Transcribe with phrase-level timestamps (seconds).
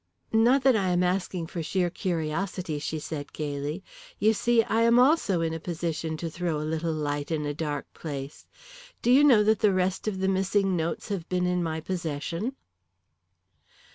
[0.33, 3.83] "Not that I am asking for sheer curiosity," she said gaily.
[4.17, 7.53] "You see I am also in a position to throw a little light in a
[7.53, 8.47] dark place.
[9.03, 12.55] Do you know that the rest of the missing notes have been in my possession?"